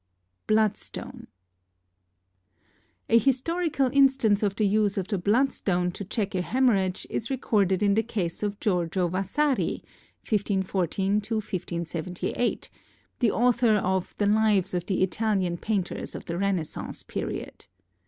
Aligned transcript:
Bloodstone 0.47 1.27
A 3.07 3.19
historical 3.19 3.87
instance 3.93 4.41
of 4.41 4.55
the 4.55 4.65
use 4.65 4.97
of 4.97 5.07
the 5.09 5.19
bloodstone 5.19 5.91
to 5.91 6.03
check 6.03 6.33
a 6.33 6.41
hemorrhage 6.41 7.05
is 7.07 7.29
recorded 7.29 7.83
in 7.83 7.93
the 7.93 8.01
case 8.01 8.41
of 8.41 8.59
Giorgio 8.59 9.09
Vasari 9.09 9.83
(1514 10.27 11.17
1578), 11.21 12.71
the 13.19 13.29
author 13.29 13.73
of 13.75 14.15
the 14.17 14.25
lives 14.25 14.73
of 14.73 14.87
the 14.87 15.03
Italian 15.03 15.57
painters 15.59 16.15
of 16.15 16.25
the 16.25 16.35
Renaissance 16.39 17.03
period. 17.03 17.67